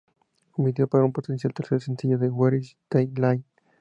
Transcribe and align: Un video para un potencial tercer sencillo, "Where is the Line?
Un 0.57 0.65
video 0.65 0.87
para 0.87 1.03
un 1.05 1.13
potencial 1.13 1.53
tercer 1.53 1.79
sencillo, 1.79 2.17
"Where 2.17 2.57
is 2.57 2.75
the 2.89 3.07
Line? 3.15 3.43